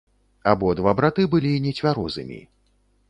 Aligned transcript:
Абодва 0.51 0.93
браты 1.01 1.25
былі 1.33 1.51
нецвярозымі. 1.67 2.39